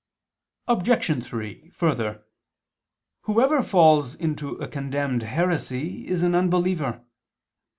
Obj. 0.67 1.23
3: 1.23 1.69
Further, 1.69 2.23
whoever 3.25 3.61
falls 3.61 4.15
into 4.15 4.55
a 4.55 4.67
condemned 4.67 5.21
heresy, 5.21 6.07
is 6.07 6.23
an 6.23 6.33
unbeliever. 6.33 7.05